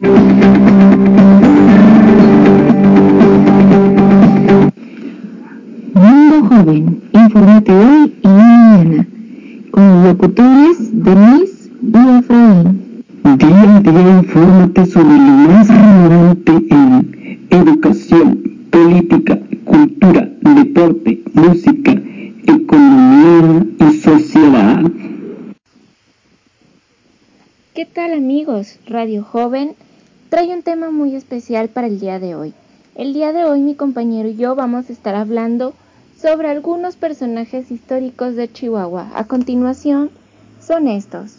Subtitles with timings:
[0.00, 0.28] Mundo
[6.48, 9.06] Joven, infórmate hoy y mañana,
[9.72, 13.04] con los locutores Denise y Efraín.
[13.38, 22.00] Día a día infórmate sobre lo más relevante en educación, política, cultura, deporte, música,
[22.46, 24.84] economía y sociedad.
[27.74, 28.78] ¿Qué tal amigos?
[28.86, 29.74] Radio Joven
[30.28, 32.52] trae un tema muy especial para el día de hoy.
[32.94, 35.72] El día de hoy mi compañero y yo vamos a estar hablando
[36.20, 39.08] sobre algunos personajes históricos de Chihuahua.
[39.14, 40.10] A continuación
[40.60, 41.36] son estos.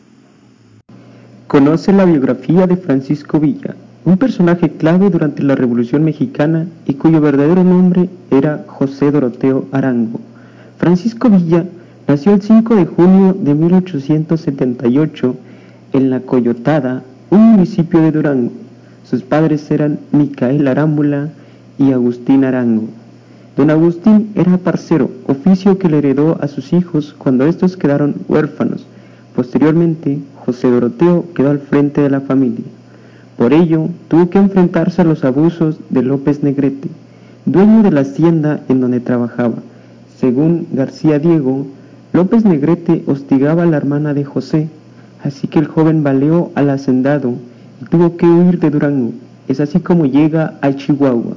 [1.48, 7.22] Conoce la biografía de Francisco Villa, un personaje clave durante la Revolución Mexicana y cuyo
[7.22, 10.20] verdadero nombre era José Doroteo Arango.
[10.78, 11.66] Francisco Villa
[12.08, 15.36] nació el 5 de junio de 1878
[15.94, 18.69] en La Coyotada, un municipio de Durango.
[19.09, 21.30] Sus padres eran Micael Arámbula
[21.80, 22.84] y Agustín Arango.
[23.58, 28.86] Don Agustín era parcero, oficio que le heredó a sus hijos cuando estos quedaron huérfanos.
[29.36, 32.66] Posteriormente, José Doroteo quedó al frente de la familia.
[33.36, 36.89] Por ello, tuvo que enfrentarse a los abusos de López Negrete,
[37.45, 39.56] dueño de la hacienda en donde trabajaba.
[40.19, 41.66] Según García Diego,
[42.14, 44.69] López Negrete hostigaba a la hermana de José,
[45.23, 47.34] así que el joven baleó al hacendado
[47.89, 49.13] tuvo que huir de Durango.
[49.47, 51.35] Es así como llega a Chihuahua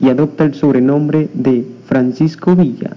[0.00, 2.96] y adopta el sobrenombre de Francisco Villa.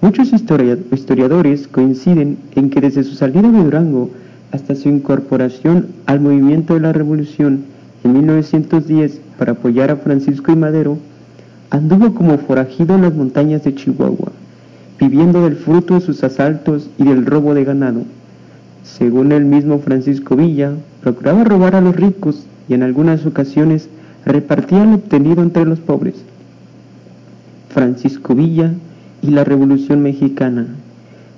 [0.00, 4.10] Muchos historiadores coinciden en que desde su salida de Durango
[4.52, 7.64] hasta su incorporación al movimiento de la Revolución
[8.02, 10.98] en 1910 para apoyar a Francisco y Madero,
[11.68, 14.32] anduvo como forajido en las montañas de Chihuahua,
[14.98, 18.02] viviendo del fruto de sus asaltos y del robo de ganado.
[18.82, 23.88] Según el mismo Francisco Villa, procuraba robar a los ricos y en algunas ocasiones
[24.24, 26.14] repartía lo obtenido entre los pobres.
[27.70, 28.72] Francisco Villa
[29.22, 30.66] y la Revolución Mexicana.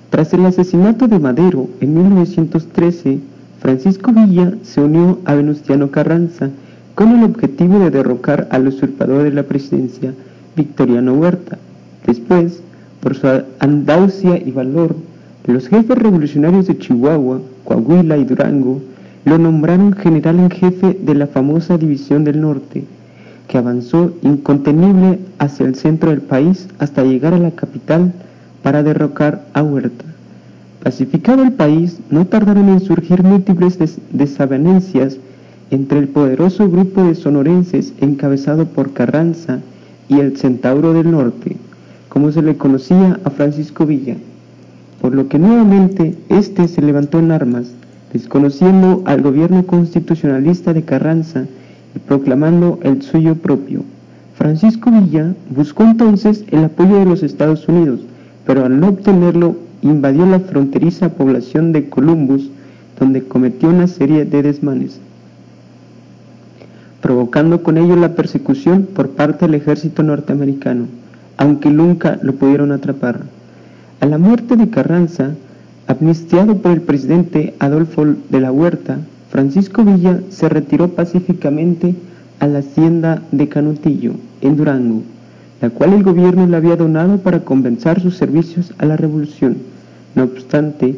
[0.09, 3.19] Tras el asesinato de Madero en 1913,
[3.59, 6.49] Francisco Villa se unió a Venustiano Carranza
[6.95, 10.13] con el objetivo de derrocar al usurpador de la presidencia,
[10.55, 11.57] Victoriano Huerta.
[12.05, 12.61] Después,
[12.99, 13.27] por su
[13.59, 14.95] andaucia y valor,
[15.45, 18.81] los jefes revolucionarios de Chihuahua, Coahuila y Durango
[19.25, 22.83] lo nombraron general en jefe de la famosa División del Norte,
[23.47, 28.13] que avanzó incontenible hacia el centro del país hasta llegar a la capital
[28.61, 30.05] para derrocar a Huerta.
[30.83, 33.77] Pacificado el país, no tardaron en surgir múltiples
[34.11, 35.17] desavenencias
[35.71, 39.59] entre el poderoso grupo de sonorenses encabezado por Carranza
[40.09, 41.55] y el Centauro del Norte,
[42.09, 44.17] como se le conocía a Francisco Villa,
[45.01, 47.73] por lo que nuevamente éste se levantó en armas,
[48.13, 51.45] desconociendo al gobierno constitucionalista de Carranza
[51.95, 53.83] y proclamando el suyo propio.
[54.35, 58.01] Francisco Villa buscó entonces el apoyo de los Estados Unidos,
[58.45, 62.49] pero al no obtenerlo invadió la fronteriza población de Columbus,
[62.99, 64.99] donde cometió una serie de desmanes,
[67.01, 70.85] provocando con ello la persecución por parte del ejército norteamericano,
[71.37, 73.21] aunque nunca lo pudieron atrapar.
[73.99, 75.31] A la muerte de Carranza,
[75.93, 78.99] amnistiado por el presidente Adolfo de la Huerta,
[79.29, 81.95] Francisco Villa se retiró pacíficamente
[82.39, 85.03] a la hacienda de Canutillo, en Durango,
[85.61, 89.57] la cual el gobierno le había donado para compensar sus servicios a la revolución.
[90.15, 90.95] No obstante,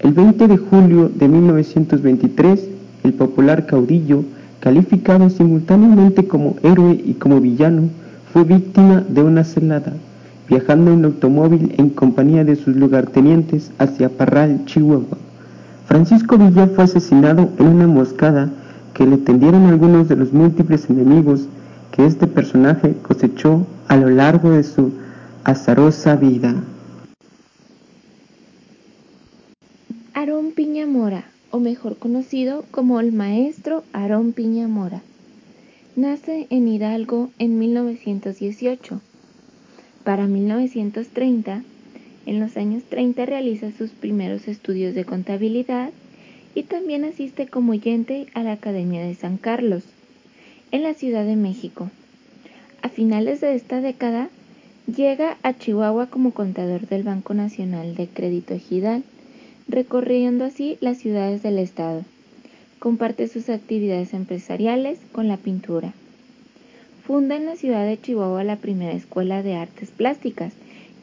[0.00, 2.68] el 20 de julio de 1923,
[3.04, 4.24] el popular caudillo,
[4.60, 7.90] calificado simultáneamente como héroe y como villano,
[8.32, 9.92] fue víctima de una celada,
[10.48, 15.18] viajando en automóvil en compañía de sus lugartenientes hacia Parral, Chihuahua.
[15.86, 18.50] Francisco Villa fue asesinado en una emboscada
[18.94, 21.46] que le tendieron algunos de los múltiples enemigos
[21.92, 24.92] que este personaje cosechó a lo largo de su
[25.44, 26.54] azarosa vida.
[30.14, 35.02] Aarón Piñamora, o mejor conocido como el maestro Aarón Piñamora,
[35.96, 39.00] nace en Hidalgo en 1918.
[40.08, 41.64] Para 1930,
[42.24, 45.90] en los años 30 realiza sus primeros estudios de contabilidad
[46.54, 49.82] y también asiste como oyente a la Academia de San Carlos,
[50.70, 51.90] en la Ciudad de México.
[52.80, 54.30] A finales de esta década,
[54.86, 59.02] llega a Chihuahua como contador del Banco Nacional de Crédito Ejidal,
[59.68, 62.02] recorriendo así las ciudades del estado.
[62.78, 65.92] Comparte sus actividades empresariales con la pintura.
[67.08, 70.52] Funda en la ciudad de Chihuahua la primera escuela de artes plásticas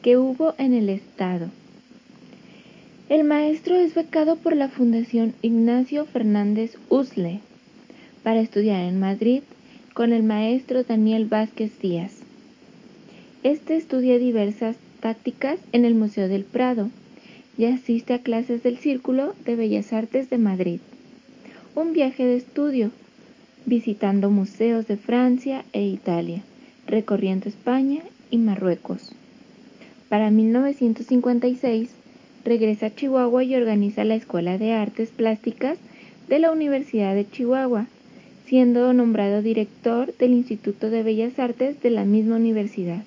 [0.02, 1.48] que hubo en el estado.
[3.08, 7.40] El maestro es becado por la Fundación Ignacio Fernández Usle,
[8.22, 9.42] para estudiar en Madrid
[9.94, 12.12] con el maestro Daniel Vázquez Díaz.
[13.42, 16.88] Este estudia diversas tácticas en el Museo del Prado
[17.58, 20.78] y asiste a clases del Círculo de Bellas Artes de Madrid.
[21.74, 22.92] Un viaje de estudio,
[23.66, 26.42] visitando museos de Francia e Italia,
[26.86, 29.12] recorriendo España y Marruecos.
[30.08, 31.90] Para 1956,
[32.44, 35.78] regresa a Chihuahua y organiza la Escuela de Artes Plásticas
[36.28, 37.86] de la Universidad de Chihuahua,
[38.46, 43.02] siendo nombrado director del Instituto de Bellas Artes de la misma universidad.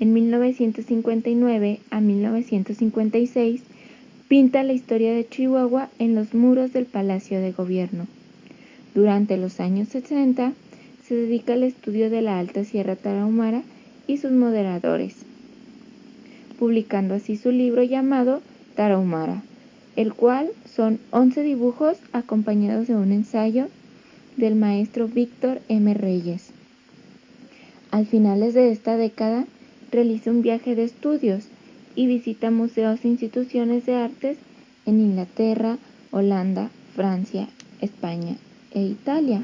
[0.00, 3.62] En 1959 a 1956
[4.26, 8.08] pinta la historia de Chihuahua en los muros del Palacio de Gobierno.
[8.96, 10.54] Durante los años 60
[11.06, 13.62] se dedica al estudio de la Alta Sierra Tarahumara
[14.06, 15.26] y sus moderadores
[16.58, 18.40] publicando así su libro llamado
[18.74, 19.42] Tarahumara,
[19.96, 23.68] el cual son 11 dibujos acompañados de un ensayo
[24.38, 25.92] del maestro Víctor M.
[25.92, 26.48] Reyes.
[27.90, 29.44] Al finales de esta década
[29.92, 31.44] realiza un viaje de estudios
[31.94, 34.38] y visita museos e instituciones de artes
[34.86, 35.76] en Inglaterra,
[36.12, 37.46] Holanda, Francia,
[37.82, 38.38] España
[38.76, 39.42] e Italia.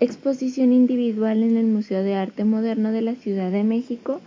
[0.00, 4.20] Exposición individual en el Museo de Arte Moderno de la Ciudad de México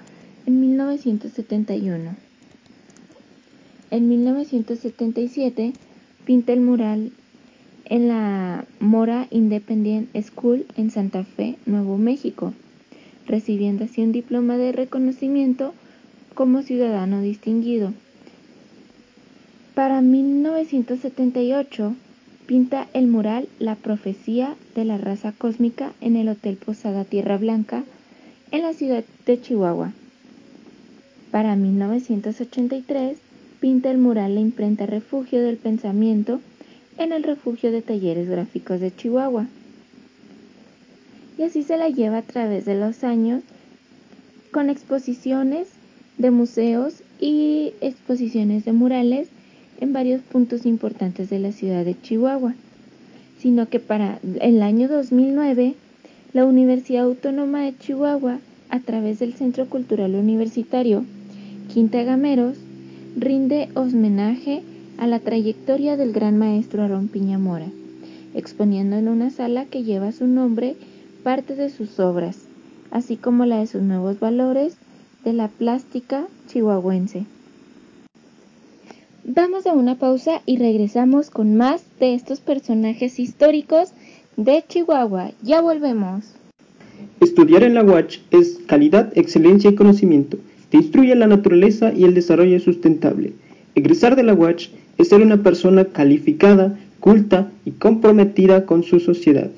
[0.46, 2.16] en 1971.
[3.92, 5.74] En 1977
[6.24, 7.12] pinta el mural
[7.84, 12.54] en la Mora Independent School en Santa Fe, Nuevo México,
[13.28, 15.74] recibiendo así un diploma de reconocimiento
[16.34, 17.92] como ciudadano distinguido.
[19.74, 21.94] Para 1978
[22.46, 27.84] pinta el mural La profecía de la raza cósmica en el Hotel Posada Tierra Blanca
[28.52, 29.94] en la ciudad de Chihuahua.
[31.32, 33.18] Para 1983
[33.60, 36.40] pinta el mural La imprenta Refugio del Pensamiento
[36.98, 39.48] en el Refugio de Talleres Gráficos de Chihuahua.
[41.38, 43.44] Y así se la lleva a través de los años
[44.52, 45.68] con exposiciones
[46.18, 49.28] de museos y exposiciones de murales
[49.80, 52.56] en varios puntos importantes de la ciudad de Chihuahua,
[53.40, 55.76] sino que para el año 2009
[56.34, 58.40] la Universidad Autónoma de Chihuahua,
[58.70, 61.06] a través del Centro Cultural Universitario,
[61.74, 62.58] Quinta Gameros
[63.16, 64.64] rinde homenaje
[64.98, 67.68] a la trayectoria del gran maestro Aarón Piñamora,
[68.34, 70.76] exponiendo en una sala que lleva su nombre
[71.24, 72.38] parte de sus obras,
[72.92, 74.78] así como la de sus nuevos valores
[75.24, 77.26] de la plástica chihuahuense.
[79.28, 83.92] Vamos a una pausa y regresamos con más de estos personajes históricos
[84.38, 85.32] de Chihuahua.
[85.42, 86.26] Ya volvemos.
[87.20, 90.38] Estudiar en la UACH es calidad, excelencia y conocimiento
[90.76, 93.34] instruye la naturaleza y el desarrollo sustentable.
[93.76, 99.50] Egresar de la UACH es ser una persona calificada, culta y comprometida con su sociedad.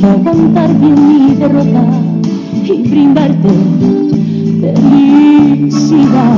[0.00, 1.84] cantar bien mi derrota
[2.64, 3.48] y brindarte
[4.60, 6.36] felicidad.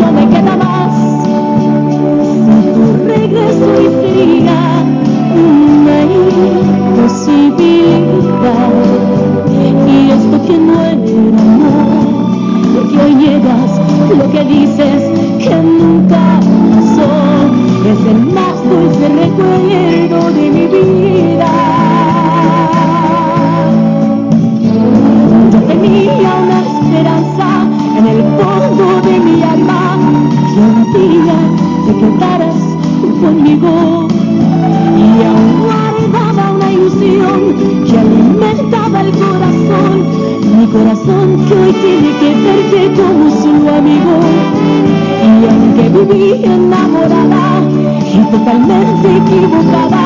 [0.00, 0.94] No me queda más
[2.32, 4.60] si tu regreso infliga
[5.34, 7.36] una imposibilidad.
[9.86, 10.94] Y esto que no era
[11.52, 12.14] amor,
[12.74, 13.70] lo que hoy llegas,
[14.16, 15.00] lo que dices
[15.38, 16.22] que nunca
[16.70, 17.08] pasó,
[17.84, 18.45] es el mal.
[41.26, 44.14] mucho y tiene que verse como su amigo.
[45.24, 47.44] Y aunque viví enamorada
[48.12, 50.04] y totalmente equivocada,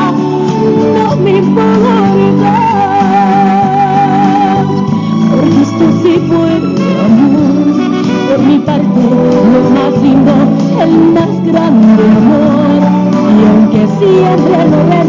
[0.93, 1.91] no me puedo
[2.27, 2.53] importa.
[5.29, 6.51] Porque esto sí fue
[7.05, 7.65] amor,
[8.27, 9.01] por mi parte
[9.51, 10.33] lo más lindo,
[10.81, 12.81] el más grande amor.
[13.31, 15.00] Y aunque siempre lo veo,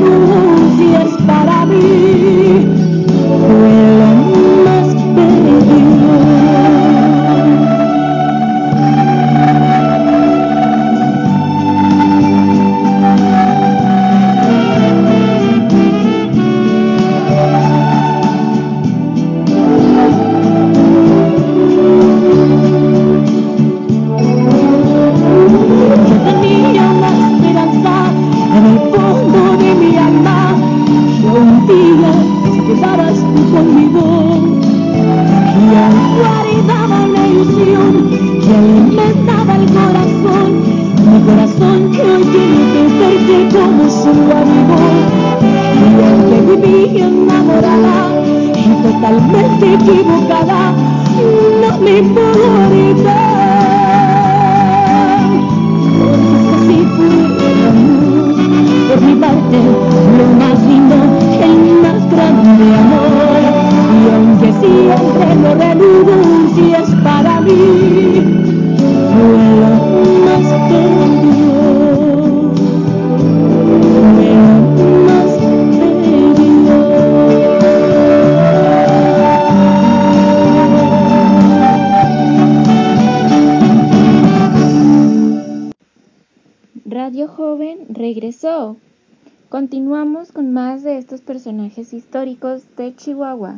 [89.53, 93.57] Continuamos con más de estos personajes históricos de Chihuahua.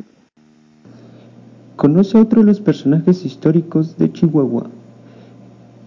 [1.77, 4.67] Conoce otro de los personajes históricos de Chihuahua,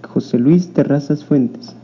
[0.09, 1.77] José Luis Terrazas Fuentes.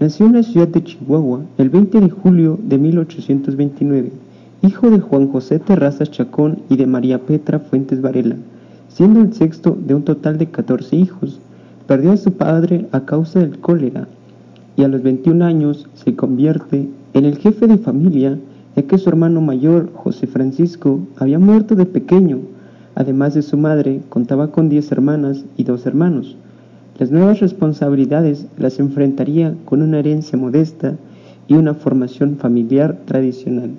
[0.00, 4.12] Nació en la ciudad de Chihuahua el 20 de julio de 1829,
[4.60, 8.36] hijo de Juan José Terrazas Chacón y de María Petra Fuentes Varela,
[8.88, 11.40] siendo el sexto de un total de 14 hijos.
[11.86, 14.08] Perdió a su padre a causa del cólera
[14.76, 18.38] y a los 21 años se convierte en el jefe de familia
[18.76, 22.38] ya que su hermano mayor, José Francisco, había muerto de pequeño.
[22.94, 26.36] Además de su madre, contaba con 10 hermanas y dos hermanos.
[26.98, 30.96] Las nuevas responsabilidades las enfrentaría con una herencia modesta
[31.48, 33.70] y una formación familiar tradicional.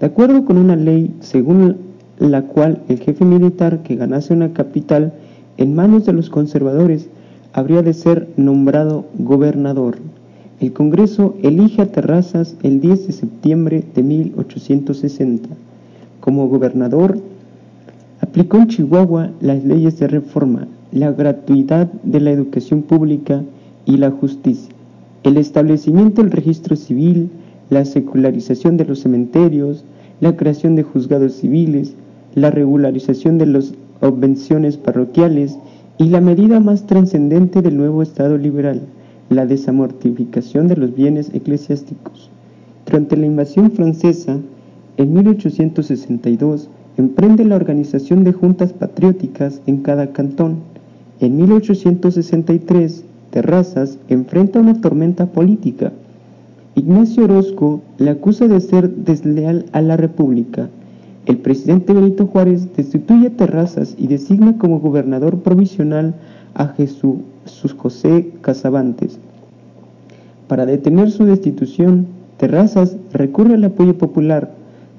[0.00, 1.76] de acuerdo con una ley según
[2.18, 5.12] la cual el jefe militar que ganase una capital
[5.58, 7.08] en manos de los conservadores
[7.52, 9.98] habría de ser nombrado gobernador.
[10.60, 15.48] El Congreso elige a Terrazas el 10 de septiembre de 1860.
[16.20, 17.18] Como gobernador,
[18.20, 23.42] aplicó en Chihuahua las leyes de reforma, la gratuidad de la educación pública
[23.86, 24.74] y la justicia
[25.22, 27.30] el establecimiento del registro civil,
[27.68, 29.84] la secularización de los cementerios,
[30.20, 31.94] la creación de juzgados civiles,
[32.34, 35.58] la regularización de las obvenciones parroquiales
[35.98, 38.80] y la medida más trascendente del nuevo Estado liberal,
[39.30, 42.28] la desamortificación de los bienes eclesiásticos.
[42.84, 44.38] Durante la invasión francesa,
[44.96, 46.68] en 1862,
[46.98, 50.56] emprende la organización de juntas patrióticas en cada cantón.
[51.20, 55.92] En 1863, Terrazas enfrenta una tormenta política.
[56.74, 60.68] Ignacio Orozco le acusa de ser desleal a la República.
[61.26, 66.14] El presidente Benito Juárez destituye a Terrazas y designa como gobernador provisional
[66.54, 67.18] a Jesús
[67.76, 69.18] José Casabantes.
[70.48, 72.06] Para detener su destitución,
[72.40, 74.50] Terrazas recurre al apoyo popular,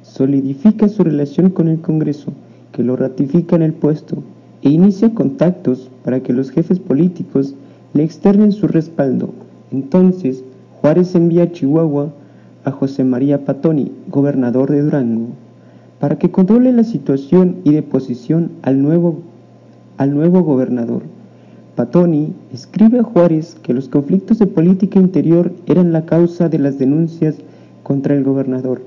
[0.04, 2.34] solidifica su relación con el Congreso,
[2.72, 4.24] que lo ratifica en el puesto,
[4.62, 7.56] e inicia contactos para que los jefes políticos
[7.94, 9.32] le externen su respaldo.
[9.72, 10.44] Entonces
[10.80, 12.14] Juárez envía a Chihuahua
[12.64, 15.30] a José María Patoni, gobernador de Durango,
[16.00, 18.86] para que controle la situación y de posición al
[19.98, 21.02] al nuevo gobernador.
[21.76, 26.78] Patoni escribe a Juárez que los conflictos de política interior eran la causa de las
[26.78, 27.36] denuncias
[27.84, 28.82] contra el gobernador.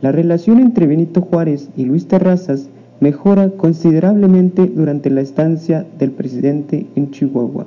[0.00, 2.68] La relación entre Benito Juárez y Luis Terrazas
[3.00, 7.66] mejora considerablemente durante la estancia del presidente en Chihuahua.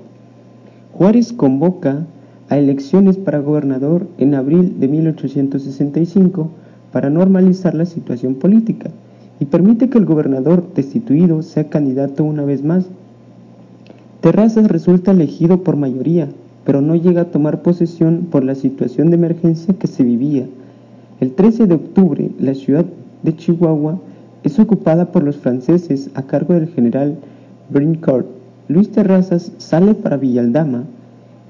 [0.93, 2.05] Juárez convoca
[2.49, 6.49] a elecciones para gobernador en abril de 1865
[6.91, 8.89] para normalizar la situación política
[9.39, 12.85] y permite que el gobernador destituido sea candidato una vez más.
[14.27, 16.27] Terrazas resulta elegido por mayoría,
[16.65, 20.45] pero no llega a tomar posesión por la situación de emergencia que se vivía.
[21.21, 22.83] El 13 de octubre, la ciudad
[23.23, 24.01] de Chihuahua
[24.43, 27.15] es ocupada por los franceses a cargo del general
[27.69, 28.27] Brincourt.
[28.67, 30.83] Luis Terrazas sale para Villaldama.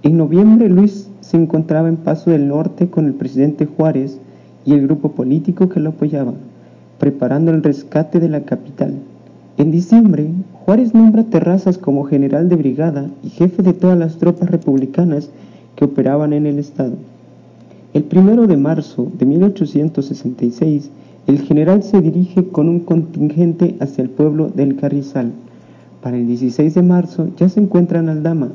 [0.03, 4.19] En noviembre, Luis se encontraba en Paso del Norte con el presidente Juárez
[4.65, 6.35] y el grupo político que lo apoyaba,
[6.99, 8.93] preparando el rescate de la capital.
[9.57, 10.29] En diciembre,
[10.67, 15.29] Juárez nombra Terrazas como general de brigada y jefe de todas las tropas republicanas
[15.77, 16.91] que operaban en el estado.
[17.93, 20.89] El primero de marzo de 1866,
[21.27, 25.31] el general se dirige con un contingente hacia el pueblo del Carrizal.
[26.01, 28.49] Para el 16 de marzo ya se encuentra en Aldama,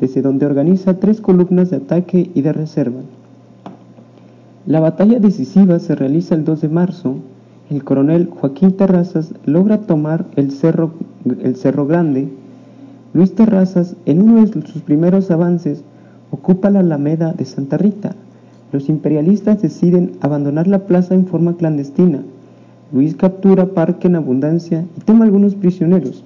[0.00, 3.02] desde donde organiza tres columnas de ataque y de reserva.
[4.66, 7.18] La batalla decisiva se realiza el 2 de marzo.
[7.70, 10.92] El coronel Joaquín Terrazas logra tomar el cerro,
[11.24, 12.28] el cerro Grande.
[13.14, 15.82] Luis Terrazas, en uno de sus primeros avances,
[16.30, 18.14] ocupa la Alameda de Santa Rita.
[18.72, 22.22] Los imperialistas deciden abandonar la plaza en forma clandestina.
[22.92, 26.24] Luis captura Parque en abundancia y toma algunos prisioneros.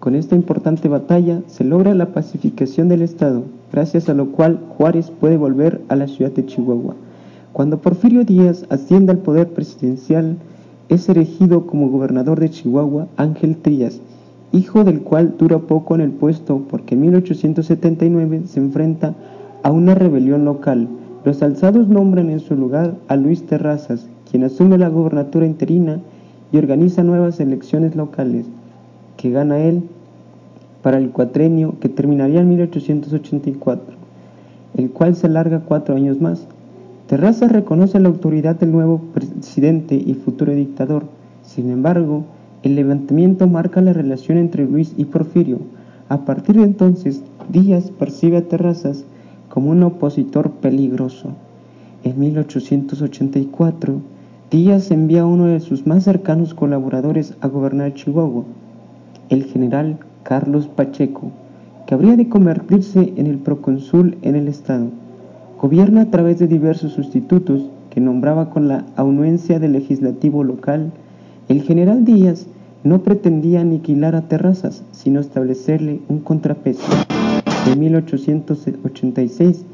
[0.00, 5.10] Con esta importante batalla se logra la pacificación del Estado, gracias a lo cual Juárez
[5.10, 6.94] puede volver a la ciudad de Chihuahua.
[7.52, 10.36] Cuando Porfirio Díaz asciende al poder presidencial,
[10.88, 14.00] es elegido como gobernador de Chihuahua Ángel Trías,
[14.52, 19.14] hijo del cual dura poco en el puesto porque en 1879 se enfrenta
[19.62, 20.88] a una rebelión local.
[21.24, 26.00] Los alzados nombran en su lugar a Luis Terrazas, quien asume la gobernatura interina
[26.52, 28.46] y organiza nuevas elecciones locales,
[29.16, 29.82] que gana él
[30.82, 33.96] para el cuatrenio que terminaría en 1884,
[34.76, 36.46] el cual se alarga cuatro años más.
[37.06, 41.04] Terraza reconoce la autoridad del nuevo presidente y futuro dictador.
[41.42, 42.24] Sin embargo,
[42.62, 45.58] el levantamiento marca la relación entre Luis y Porfirio.
[46.08, 49.04] A partir de entonces, Díaz percibe a Terrazas
[49.50, 51.32] como un opositor peligroso.
[52.04, 54.00] En 1884,
[54.50, 58.44] Díaz envía a uno de sus más cercanos colaboradores a gobernar Chihuahua,
[59.28, 61.32] el general Carlos Pacheco,
[61.86, 65.03] que habría de convertirse en el procónsul en el estado.
[65.60, 70.92] Gobierna a través de diversos sustitutos que nombraba con la anuencia del legislativo local.
[71.48, 72.46] El general Díaz
[72.82, 76.82] no pretendía aniquilar a Terrazas, sino establecerle un contrapeso.
[77.70, 79.64] En 1886,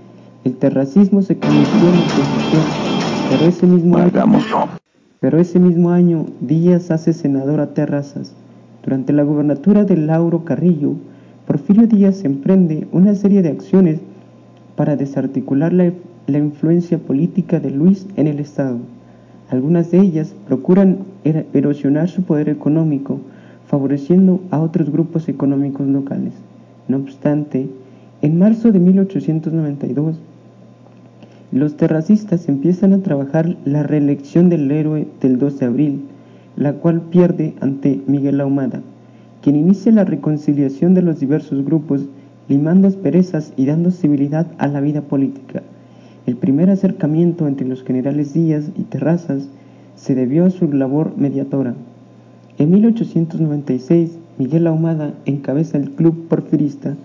[0.44, 2.62] el terracismo se convirtió en oposición,
[3.30, 4.68] pero ese mismo año,
[5.18, 8.34] pero ese mismo año Díaz hace senador a Terrazas.
[8.84, 10.94] Durante la gubernatura de Lauro Carrillo,
[11.46, 14.00] Porfirio Díaz emprende una serie de acciones
[14.80, 15.92] para desarticular la,
[16.38, 18.78] influencia política de Luis en el Estado.
[19.50, 21.00] Algunas de ellas procuran
[21.52, 23.20] erosionar su poder económico,
[23.66, 26.32] favoreciendo a otros grupos económicos locales.
[26.88, 27.68] No obstante,
[28.22, 30.16] en marzo de 1892,
[31.52, 36.04] los terracistas empiezan a trabajar la reelección del héroe del 2 de abril,
[36.56, 38.80] la cual pierde ante Miguel Ahumada,
[39.42, 42.06] quien inicia la reconciliación de los diversos grupos,
[42.50, 45.62] limando asperezas y dando civilidad a la vida política.
[46.26, 49.48] El primer acercamiento entre los generales Díaz y Terrazas
[49.94, 51.74] se debió a su labor mediadora.
[52.58, 56.96] En 1896, Miguel Ahumada encabeza el club porfirista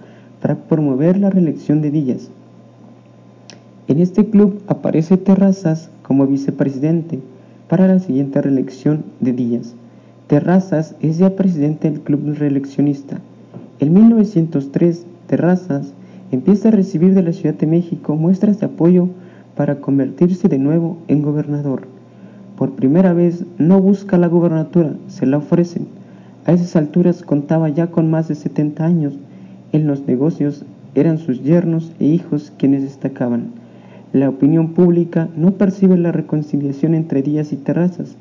[0.41, 2.29] para promover la reelección de Díaz.
[3.87, 7.19] En este club aparece Terrazas como vicepresidente,
[7.67, 9.75] para la siguiente reelección de Díaz.
[10.25, 13.19] Terrazas es ya presidente del club reeleccionista.
[13.79, 15.93] En 1903, Terrazas
[16.31, 19.09] empieza a recibir de la Ciudad de México muestras de apoyo
[19.55, 21.87] para convertirse de nuevo en gobernador.
[22.57, 25.87] Por primera vez no busca la gobernatura, se la ofrecen.
[26.45, 29.13] A esas alturas contaba ya con más de 70 años.
[29.71, 33.47] En los negocios eran sus yernos e hijos quienes destacaban.
[34.13, 38.15] La opinión pública no percibe la reconciliación entre Díaz y Terrazas.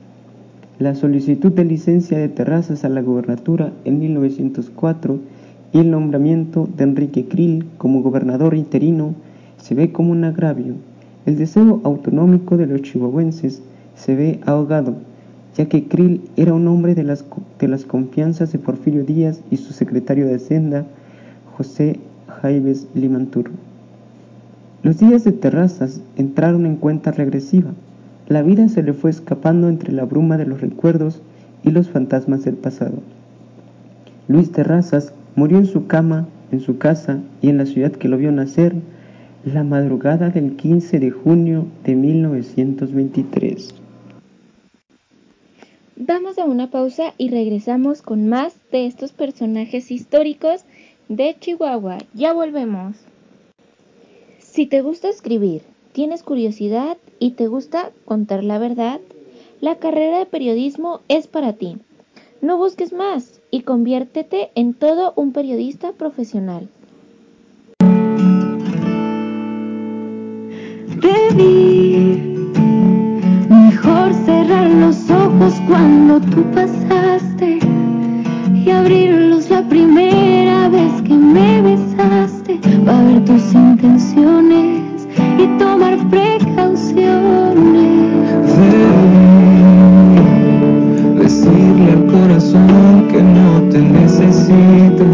[0.81, 5.21] La solicitud de licencia de Terrazas a la gobernatura en 1904
[5.81, 9.15] el nombramiento de Enrique Krill como gobernador interino
[9.57, 10.75] se ve como un agravio.
[11.27, 13.61] El deseo autonómico de los chihuahuenses
[13.97, 14.95] se ve ahogado,
[15.57, 17.25] ya que Krill era un hombre de las,
[17.59, 20.85] de las confianzas de Porfirio Díaz y su secretario de Hacienda,
[21.57, 23.51] José Jaimes Limantur.
[24.85, 27.73] Los días de terrazas entraron en cuenta regresiva.
[28.29, 31.21] La vida se le fue escapando entre la bruma de los recuerdos
[31.63, 32.99] y los fantasmas del pasado.
[34.29, 38.17] Luis Terrazas murió en su cama, en su casa y en la ciudad que lo
[38.17, 38.75] vio nacer
[39.45, 43.75] la madrugada del 15 de junio de 1923.
[45.97, 50.65] Vamos a una pausa y regresamos con más de estos personajes históricos
[51.09, 51.99] de Chihuahua.
[52.15, 52.97] Ya volvemos.
[54.41, 59.01] Si te gusta escribir, tienes curiosidad y te gusta contar la verdad,
[59.61, 61.77] la carrera de periodismo es para ti.
[62.41, 66.69] No busques más y conviértete en todo un periodista profesional.
[73.49, 77.61] mejor cerrar los ojos cuando tú pasaste
[78.53, 85.07] y abrirlos la primera vez que me besaste para ver tus intenciones
[85.39, 87.15] y tomar precauciones.
[91.23, 93.04] decirle al corazón
[93.75, 95.05] te necesito,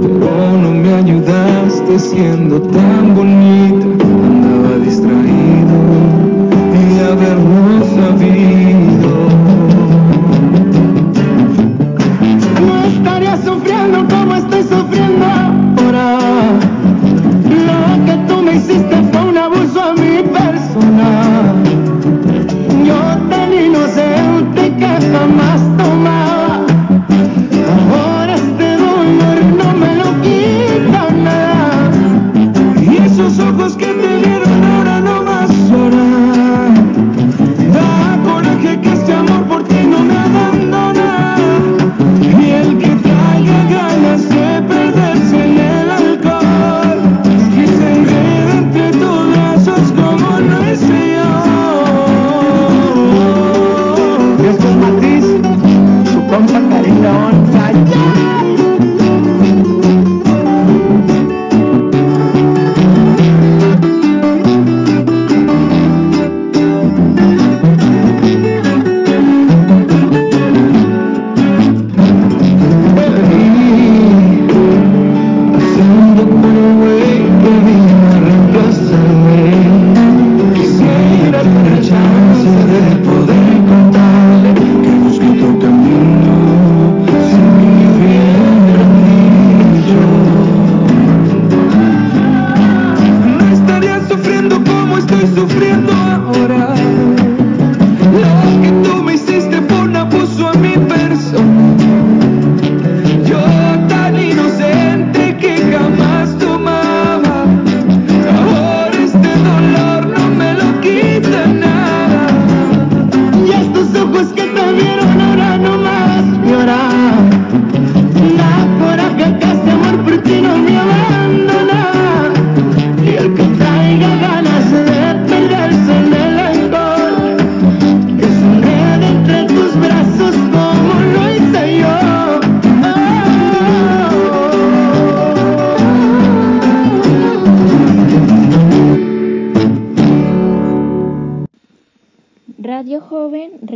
[0.00, 3.89] pero no me ayudaste siendo tan bonita,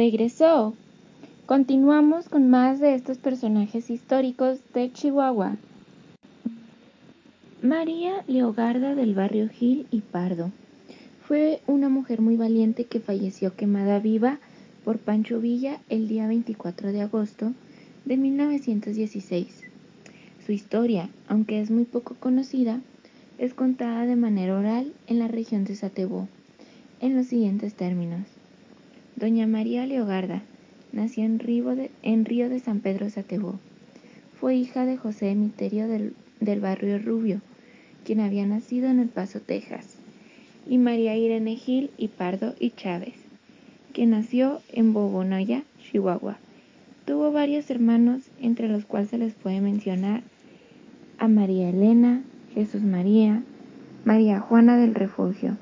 [0.05, 0.75] regresó.
[1.47, 5.57] Continuamos con más de estos personajes históricos de Chihuahua.
[7.63, 10.51] María Leogarda del barrio Gil y Pardo
[11.27, 14.41] fue una mujer muy valiente que falleció quemada viva
[14.85, 17.55] por Pancho Villa el día 24 de agosto
[18.05, 19.63] de 1916.
[20.45, 22.83] Su historia, aunque es muy poco conocida,
[23.39, 26.29] es contada de manera oral en la región de Satebó,
[27.01, 28.34] en los siguientes términos.
[29.17, 30.43] Doña María Leogarda
[30.91, 33.61] nació en Río de, Río de San Pedro Satebó.
[34.41, 37.41] Fue hija de José Emiterio del, barrio Rubio,
[38.05, 39.99] quien había nacido en El Paso, Texas,
[40.69, 43.15] y María Irene Gil y Pardo y Chávez,
[43.93, 46.37] que nació en Bobonoya, Chihuahua.
[47.07, 50.23] Tuvo varios hermanos, entre los cuales se les puede mencionar
[51.19, 52.23] a María Elena,
[52.53, 53.45] Jesús María,
[54.05, 55.57] María Juana del Refugio,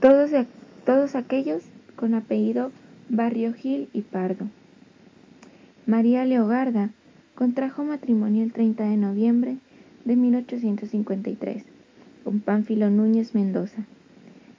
[0.00, 0.30] todos,
[0.84, 1.62] todos aquellos
[1.96, 2.70] con apellido
[3.08, 4.46] Barrio Gil y Pardo.
[5.86, 6.90] María Leogarda
[7.34, 9.56] contrajo matrimonio el 30 de noviembre
[10.04, 11.64] de 1853
[12.24, 13.84] con Pánfilo Núñez Mendoza,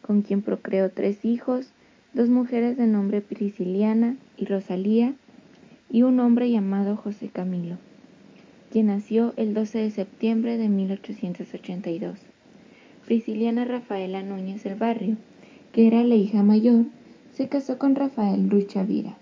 [0.01, 1.71] con quien procreó tres hijos,
[2.13, 5.15] dos mujeres de nombre Prisciliana y Rosalía
[5.89, 7.77] y un hombre llamado José Camilo,
[8.71, 12.19] quien nació el 12 de septiembre de 1882.
[13.05, 15.17] Prisciliana Rafaela Núñez del Barrio,
[15.71, 16.85] que era la hija mayor,
[17.35, 19.17] se casó con Rafael Ruiz Chavira.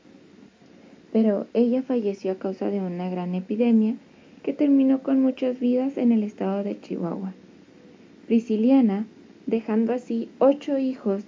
[1.11, 3.95] Pero ella falleció a causa de una gran epidemia
[4.43, 7.33] que terminó con muchas vidas en el estado de Chihuahua.
[8.27, 9.07] Prisciliana,
[9.47, 11.23] dejando así ocho hijos,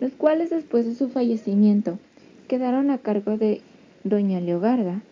[0.00, 1.98] los cuales después de su fallecimiento
[2.46, 3.60] quedaron a cargo de
[4.04, 5.02] doña Leogarda,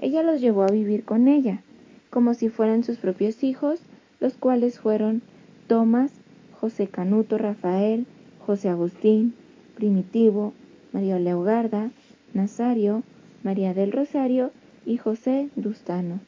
[0.00, 1.62] ella los llevó a vivir con ella,
[2.10, 3.80] como si fueran sus propios hijos,
[4.20, 5.22] los cuales fueron
[5.66, 6.12] Tomás,
[6.60, 8.06] José Canuto Rafael,
[8.46, 9.34] José Agustín,
[9.74, 10.54] Primitivo,
[10.92, 11.90] María Leogarda,
[12.34, 13.02] Nazario,
[13.42, 14.50] María del Rosario
[14.84, 16.20] y José Dustano.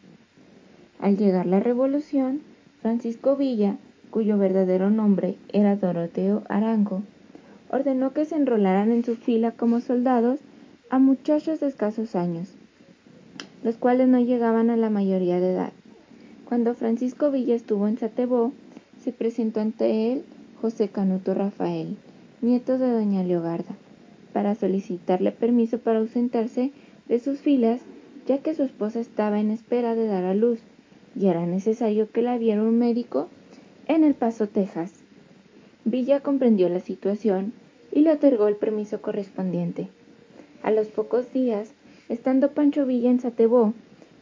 [1.01, 2.41] Al llegar la revolución,
[2.81, 3.77] Francisco Villa,
[4.11, 7.03] cuyo verdadero nombre era Doroteo Arango,
[7.71, 10.41] ordenó que se enrolaran en su fila como soldados
[10.91, 12.49] a muchachos de escasos años,
[13.63, 15.73] los cuales no llegaban a la mayoría de edad.
[16.49, 18.53] Cuando Francisco Villa estuvo en Satebó,
[19.05, 20.25] se presentó ante él
[20.61, 21.97] José Canuto Rafael,
[22.41, 23.77] nieto de doña Leogarda,
[24.33, 26.73] para solicitarle permiso para ausentarse
[27.09, 27.81] de sus filas,
[28.27, 30.61] ya que su esposa estaba en espera de dar a luz
[31.17, 33.29] y era necesario que la viera un médico
[33.87, 34.93] en El Paso, Texas.
[35.85, 37.53] Villa comprendió la situación
[37.91, 39.89] y le otorgó el permiso correspondiente.
[40.63, 41.73] A los pocos días,
[42.09, 43.73] estando Pancho Villa en Satebó,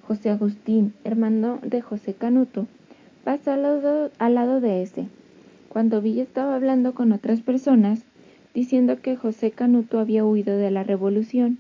[0.07, 2.67] José Agustín, hermano de José Canuto,
[3.25, 5.09] pasó al lado, al lado de ese.
[5.69, 8.06] Cuando Villa estaba hablando con otras personas,
[8.57, 11.59] diciendo que José Canuto había huido de la revolución,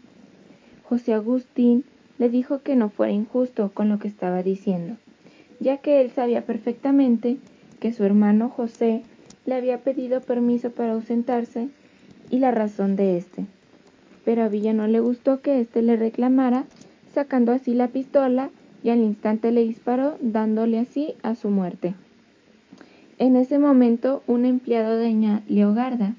[0.82, 1.84] José Agustín
[2.16, 4.96] le dijo que no fuera injusto con lo que estaba diciendo,
[5.60, 7.36] ya que él sabía perfectamente
[7.80, 9.02] que su hermano José
[9.44, 11.68] le había pedido permiso para ausentarse
[12.30, 13.44] y la razón de éste.
[14.24, 16.64] Pero a Villa no le gustó que éste le reclamara,
[17.12, 18.48] sacando así la pistola
[18.82, 21.92] y al instante le disparó, dándole así a su muerte.
[23.18, 26.14] En ese momento, un empleado de Ña Leogarda,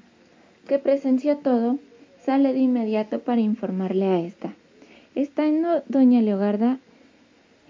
[0.68, 1.78] que presenció todo,
[2.24, 4.54] sale de inmediato para informarle a esta.
[5.14, 6.78] Estando doña Leogarda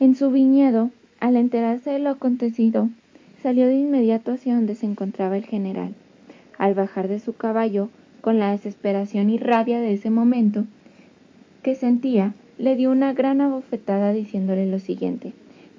[0.01, 2.91] en su viñedo, al enterarse de lo acontecido,
[3.43, 5.95] salió de inmediato hacia donde se encontraba el general.
[6.59, 7.89] Al bajar de su caballo,
[8.21, 10.65] con la desesperación y rabia de ese momento
[11.63, 15.33] que sentía, le dio una gran abofetada diciéndole lo siguiente.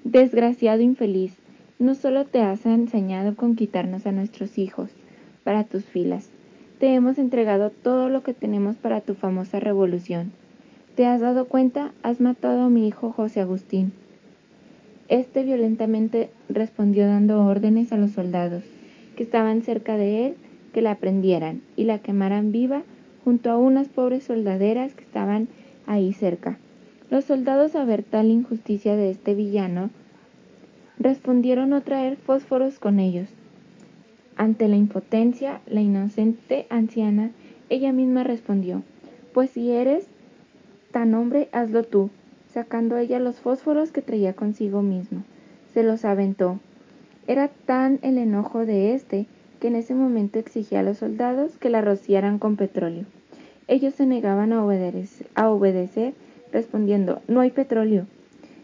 [0.05, 1.33] Desgraciado infeliz,
[1.79, 4.89] no solo te has enseñado con quitarnos a nuestros hijos
[5.43, 6.29] para tus filas,
[6.79, 10.31] te hemos entregado todo lo que tenemos para tu famosa revolución.
[10.95, 11.91] ¿Te has dado cuenta?
[12.03, 13.91] Has matado a mi hijo José Agustín.
[15.09, 18.63] Este violentamente respondió dando órdenes a los soldados
[19.17, 20.35] que estaban cerca de él
[20.73, 22.83] que la prendieran y la quemaran viva
[23.25, 25.49] junto a unas pobres soldaderas que estaban
[25.85, 26.57] ahí cerca.
[27.09, 29.89] Los soldados, a ver tal injusticia de este villano,
[30.97, 33.27] respondieron a traer fósforos con ellos.
[34.39, 37.31] Ante la impotencia, la inocente anciana,
[37.69, 38.83] ella misma respondió,
[39.33, 40.07] pues si eres
[40.93, 42.09] tan hombre, hazlo tú
[42.53, 45.23] sacando ella los fósforos que traía consigo mismo.
[45.73, 46.57] Se los aventó.
[47.27, 49.27] Era tan el enojo de éste
[49.59, 53.03] que en ese momento exigía a los soldados que la rociaran con petróleo.
[53.67, 56.13] Ellos se negaban a obedecer,
[56.53, 58.07] respondiendo no hay petróleo.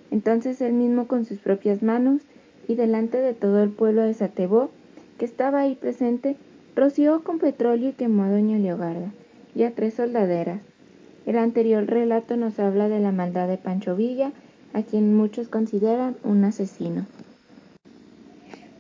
[0.09, 2.21] Entonces él mismo con sus propias manos
[2.65, 4.71] y delante de todo el pueblo de Satebó,
[5.17, 6.37] que estaba ahí presente,
[6.75, 9.11] roció con petróleo y quemó a doña Leogarda
[9.55, 10.61] y a tres soldaderas,
[11.25, 14.31] el anterior relato nos habla de la maldad de Pancho Villa,
[14.73, 17.07] a quien muchos consideran un asesino.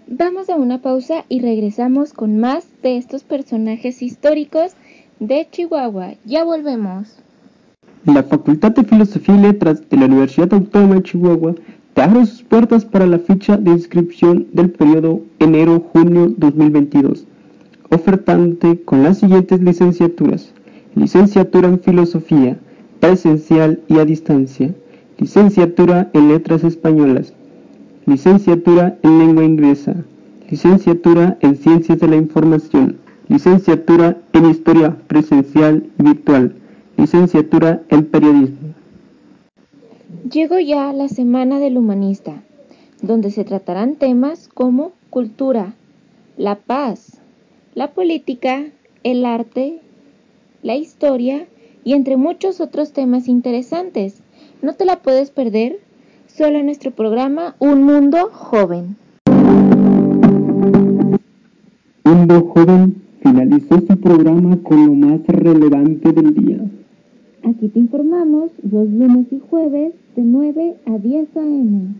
[0.07, 4.73] Vamos a una pausa y regresamos con más de estos personajes históricos
[5.19, 6.13] de Chihuahua.
[6.25, 7.17] Ya volvemos.
[8.05, 11.55] La Facultad de Filosofía y Letras de la Universidad Autónoma de Chihuahua
[11.95, 17.25] te abre sus puertas para la ficha de inscripción del periodo enero-junio 2022,
[17.89, 20.51] ofertante con las siguientes licenciaturas.
[20.93, 22.57] Licenciatura en Filosofía,
[22.99, 24.75] presencial y a distancia,
[25.17, 27.33] licenciatura en Letras Españolas,
[28.05, 29.95] licenciatura en Lengua Inglesa,
[30.49, 32.97] licenciatura en Ciencias de la Información,
[33.29, 36.55] licenciatura en Historia Presencial y Virtual,
[36.97, 38.84] licenciatura en Periodismo.
[40.31, 42.41] Llegó ya la Semana del Humanista,
[43.01, 45.75] donde se tratarán temas como cultura,
[46.35, 47.21] la paz,
[47.75, 48.65] la política,
[49.03, 49.81] el arte
[50.65, 51.45] la historia
[51.83, 54.23] y entre muchos otros temas interesantes.
[54.63, 55.77] No te la puedes perder
[56.25, 58.97] solo en nuestro programa Un Mundo Joven.
[62.03, 66.59] Mundo Joven finalizó su programa con lo más relevante del día.
[67.45, 71.95] Aquí te informamos los lunes y jueves de 9 a 10 a.m.